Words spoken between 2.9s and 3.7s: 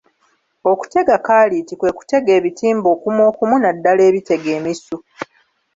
okumukumu